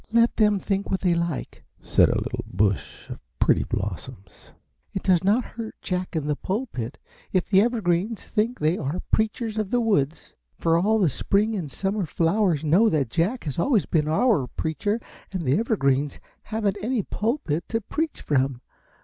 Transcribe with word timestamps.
"Let 0.11 0.37
them 0.37 0.57
think 0.57 0.89
what 0.89 1.01
they 1.01 1.13
like," 1.13 1.63
said 1.79 2.09
a 2.09 2.19
little 2.19 2.43
bush 2.47 3.07
of 3.11 3.19
pretty 3.37 3.63
blossoms. 3.63 4.51
"It 4.95 5.03
does 5.03 5.23
not 5.23 5.43
hurt 5.45 5.75
Jack 5.83 6.15
in 6.15 6.25
the 6.25 6.35
pulpit 6.35 6.97
if 7.31 7.47
the 7.47 7.61
Evergreens 7.61 8.23
think 8.23 8.57
they 8.57 8.79
are 8.79 8.93
the 8.93 9.03
preachers 9.11 9.59
of 9.59 9.69
the 9.69 9.79
woods, 9.79 10.33
for 10.57 10.75
all 10.79 10.97
the 10.97 11.07
spring 11.07 11.55
and 11.55 11.69
summer 11.69 12.07
flowers 12.07 12.63
know 12.63 12.89
that 12.89 13.11
Jack 13.11 13.43
has 13.43 13.59
always 13.59 13.85
been 13.85 14.07
our 14.07 14.47
preacher 14.47 14.99
and 15.31 15.43
the 15.43 15.59
Evergreens 15.59 16.17
haven't 16.45 16.77
any 16.81 17.03
pulpit 17.03 17.69
to 17.69 17.79
preach 17.79 18.21
from. 18.21 18.59